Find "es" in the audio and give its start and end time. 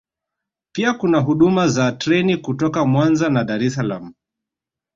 3.63-3.73